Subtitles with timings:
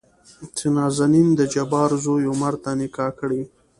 [0.57, 3.41] چې نازنين دجبار زوى عمر ته نکاح کړي.